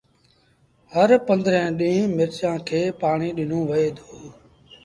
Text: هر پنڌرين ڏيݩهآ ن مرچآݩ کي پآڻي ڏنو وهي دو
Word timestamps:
هر 0.93 1.09
پنڌرين 1.27 1.67
ڏيݩهآ 1.79 2.03
ن 2.09 2.13
مرچآݩ 2.17 2.61
کي 2.67 2.81
پآڻي 3.01 3.29
ڏنو 3.37 3.59
وهي 3.69 3.89
دو 3.97 4.07